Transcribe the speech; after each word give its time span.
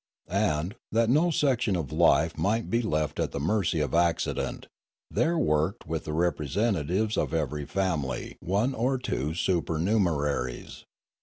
And, 0.31 0.73
that 0.91 1.11
no 1.11 1.29
section 1.29 1.75
of 1.75 1.91
life 1.91 2.35
might 2.35 2.71
be 2.71 2.81
left 2.81 3.19
at 3.19 3.31
the 3.33 3.39
mercy 3.39 3.79
of 3.81 3.93
accident, 3.93 4.65
there 5.11 5.37
worked 5.37 5.85
with 5.85 6.05
the 6.05 6.11
representa 6.11 6.87
tives 6.89 7.17
of 7.21 7.35
every 7.35 7.65
family 7.67 8.35
one 8.39 8.73
or 8.73 8.97
two 8.97 9.35
supernumeraries. 9.35 10.85